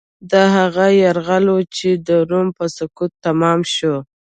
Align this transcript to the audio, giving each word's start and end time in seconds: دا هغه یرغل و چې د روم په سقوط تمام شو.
دا 0.31 0.43
هغه 0.57 0.85
یرغل 1.03 1.45
و 1.49 1.57
چې 1.75 1.89
د 2.07 2.09
روم 2.29 2.47
په 2.57 2.65
سقوط 2.77 3.11
تمام 3.25 3.59
شو. 3.75 3.95